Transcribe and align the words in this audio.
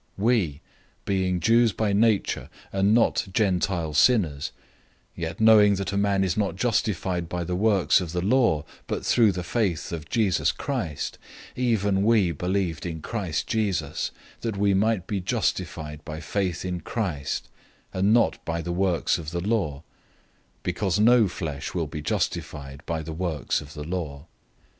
002:015 0.17 0.23
"We, 0.25 0.61
being 1.05 1.39
Jews 1.39 1.73
by 1.73 1.93
nature, 1.93 2.49
and 2.73 2.91
not 2.91 3.27
Gentile 3.31 3.93
sinners, 3.93 4.51
002:016 5.15 5.21
yet 5.21 5.39
knowing 5.39 5.75
that 5.75 5.93
a 5.93 5.97
man 5.97 6.23
is 6.23 6.35
not 6.35 6.55
justified 6.55 7.29
by 7.29 7.43
the 7.43 7.55
works 7.55 8.01
of 8.01 8.11
the 8.11 8.21
law 8.23 8.65
but 8.87 9.05
through 9.05 9.31
faith 9.33 9.93
in 9.93 10.03
Jesus 10.09 10.51
Christ, 10.51 11.19
even 11.55 12.01
we 12.01 12.31
believed 12.31 12.87
in 12.87 13.03
Christ 13.03 13.45
Jesus, 13.45 14.09
that 14.39 14.57
we 14.57 14.73
might 14.73 15.05
be 15.05 15.21
justified 15.21 16.03
by 16.03 16.19
faith 16.19 16.65
in 16.65 16.81
Christ, 16.81 17.47
and 17.93 18.11
not 18.11 18.43
by 18.43 18.63
the 18.63 18.71
works 18.71 19.19
of 19.19 19.29
the 19.29 19.39
law, 19.47 19.83
because 20.63 20.99
no 20.99 21.27
flesh 21.27 21.75
will 21.75 21.85
be 21.85 22.01
justified 22.01 22.81
by 22.87 23.03
the 23.03 23.13
works 23.13 23.61
of 23.61 23.75
the 23.75 23.83
law. 23.83 24.25